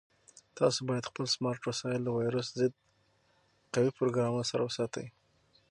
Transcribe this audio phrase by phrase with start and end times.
[0.57, 2.73] تاسو باید خپل سمارټ وسایل له ویروس ضد
[3.73, 5.07] قوي پروګرامونو سره وساتئ.